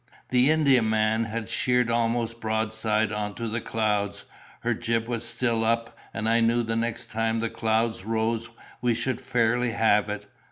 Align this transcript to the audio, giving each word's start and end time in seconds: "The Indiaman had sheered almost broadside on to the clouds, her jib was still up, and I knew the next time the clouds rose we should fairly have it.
"The 0.29 0.49
Indiaman 0.49 1.25
had 1.25 1.47
sheered 1.47 1.91
almost 1.91 2.41
broadside 2.41 3.11
on 3.11 3.35
to 3.35 3.47
the 3.47 3.61
clouds, 3.61 4.25
her 4.61 4.73
jib 4.73 5.07
was 5.07 5.23
still 5.23 5.63
up, 5.63 5.95
and 6.11 6.27
I 6.27 6.39
knew 6.39 6.63
the 6.63 6.75
next 6.75 7.11
time 7.11 7.39
the 7.39 7.51
clouds 7.51 8.03
rose 8.03 8.49
we 8.81 8.95
should 8.95 9.21
fairly 9.21 9.73
have 9.73 10.09
it. 10.09 10.25